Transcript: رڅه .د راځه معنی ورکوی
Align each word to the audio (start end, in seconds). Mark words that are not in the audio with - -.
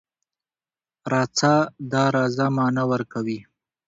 رڅه 1.11 1.53
.د 1.91 1.93
راځه 2.15 2.45
معنی 2.55 2.83
ورکوی 2.91 3.39